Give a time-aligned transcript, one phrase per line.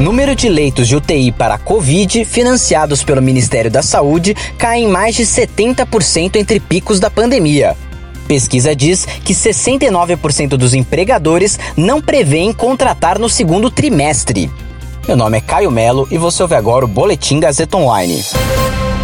[0.00, 4.88] Número de leitos de UTI para a Covid financiados pelo Ministério da Saúde cai em
[4.88, 7.76] mais de 70% entre picos da pandemia.
[8.26, 14.50] Pesquisa diz que 69% dos empregadores não prevêem contratar no segundo trimestre.
[15.06, 18.24] Meu nome é Caio Melo e você ouve agora o Boletim Gazeta Online.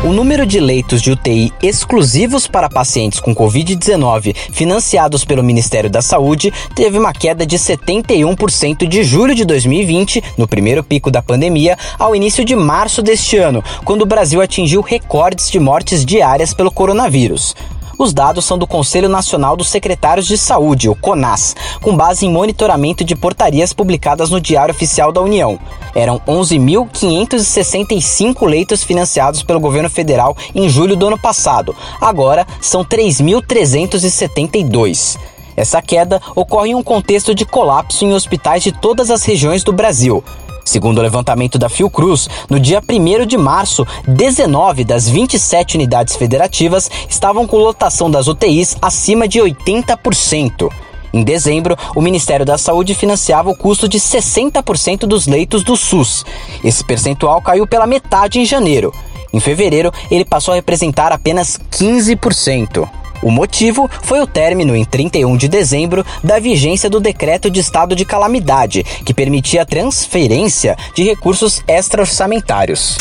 [0.05, 6.00] O número de leitos de UTI exclusivos para pacientes com Covid-19 financiados pelo Ministério da
[6.00, 11.77] Saúde teve uma queda de 71% de julho de 2020, no primeiro pico da pandemia,
[11.98, 16.70] ao início de março deste ano, quando o Brasil atingiu recordes de mortes diárias pelo
[16.70, 17.56] coronavírus.
[17.98, 22.30] Os dados são do Conselho Nacional dos Secretários de Saúde, o CONAS, com base em
[22.30, 25.58] monitoramento de portarias publicadas no Diário Oficial da União.
[25.96, 31.74] Eram 11.565 leitos financiados pelo governo federal em julho do ano passado.
[32.00, 35.19] Agora são 3.372.
[35.56, 39.72] Essa queda ocorre em um contexto de colapso em hospitais de todas as regiões do
[39.72, 40.22] Brasil.
[40.69, 46.91] Segundo o levantamento da Fiocruz, no dia 1 de março, 19 das 27 unidades federativas
[47.08, 50.70] estavam com lotação das UTIs acima de 80%.
[51.10, 56.22] Em dezembro, o Ministério da Saúde financiava o custo de 60% dos leitos do SUS.
[56.62, 58.92] Esse percentual caiu pela metade em janeiro.
[59.32, 62.86] Em fevereiro, ele passou a representar apenas 15%.
[63.22, 67.97] O motivo foi o término, em 31 de dezembro, da vigência do decreto de estado
[67.97, 72.97] de calamidade, que permitia a transferência de recursos extra-orçamentários.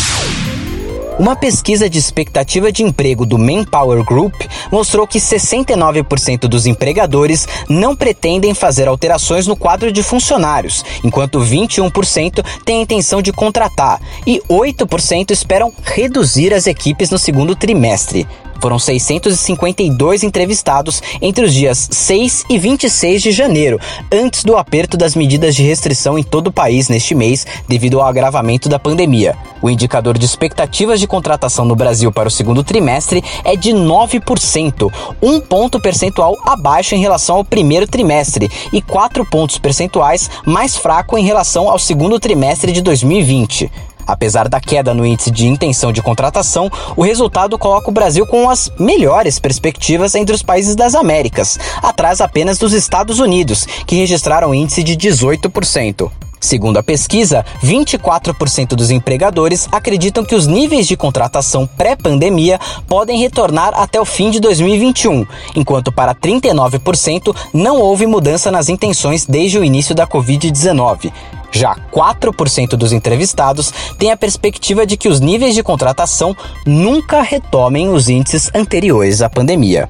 [1.19, 4.35] Uma pesquisa de expectativa de emprego do Manpower Group
[4.71, 12.45] mostrou que 69% dos empregadores não pretendem fazer alterações no quadro de funcionários, enquanto 21%
[12.63, 18.27] têm a intenção de contratar e 8% esperam reduzir as equipes no segundo trimestre.
[18.59, 23.79] Foram 652 entrevistados entre os dias 6 e 26 de janeiro,
[24.11, 28.07] antes do aperto das medidas de restrição em todo o país neste mês, devido ao
[28.07, 29.35] agravamento da pandemia.
[29.61, 34.91] O indicador de expectativas de contratação no Brasil para o segundo trimestre é de 9%,
[35.21, 41.17] um ponto percentual abaixo em relação ao primeiro trimestre e 4 pontos percentuais mais fraco
[41.17, 43.71] em relação ao segundo trimestre de 2020.
[44.07, 48.49] Apesar da queda no índice de intenção de contratação, o resultado coloca o Brasil com
[48.49, 54.55] as melhores perspectivas entre os países das Américas, atrás apenas dos Estados Unidos, que registraram
[54.55, 56.26] índice de 18%.
[56.39, 63.73] Segundo a pesquisa, 24% dos empregadores acreditam que os níveis de contratação pré-pandemia podem retornar
[63.75, 65.25] até o fim de 2021,
[65.55, 71.11] enquanto para 39% não houve mudança nas intenções desde o início da Covid-19.
[71.51, 77.89] Já 4% dos entrevistados têm a perspectiva de que os níveis de contratação nunca retomem
[77.89, 79.89] os índices anteriores à pandemia.